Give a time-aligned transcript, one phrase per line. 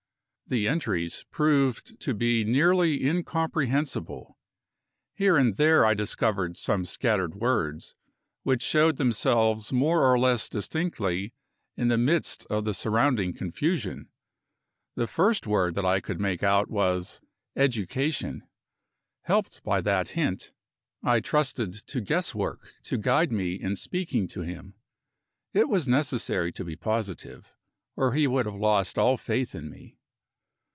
[0.47, 4.37] The entries proved to be nearly incomprehensible.
[5.15, 7.95] Here and there I discovered some scattered words,
[8.43, 11.33] which showed themselves more or less distinctly
[11.77, 14.09] in the midst of the surrounding confusion.
[14.95, 17.21] The first word that I could make out was
[17.55, 18.43] "Education."
[19.21, 20.51] Helped by that hint,
[21.01, 24.73] I trusted to guess work to guide me in speaking to him.
[25.53, 27.53] It was necessary to be positive,
[27.95, 29.95] or he would have lost all faith in me.